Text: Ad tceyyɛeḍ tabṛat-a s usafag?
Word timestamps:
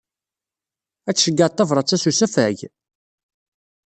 Ad 1.09 1.15
tceyyɛeḍ 1.15 1.51
tabṛat-a 1.53 1.97
s 2.01 2.05
usafag? 2.09 2.57